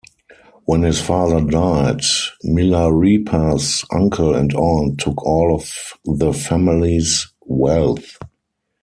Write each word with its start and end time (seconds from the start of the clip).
When 0.65 0.81
his 0.81 0.99
father 0.99 1.41
died, 1.45 1.99
Milarepa's 2.43 3.85
uncle 3.91 4.33
and 4.33 4.51
aunt 4.55 4.97
took 4.99 5.23
all 5.23 5.53
of 5.53 5.71
the 6.05 6.33
family's 6.33 7.31
wealth. 7.41 8.17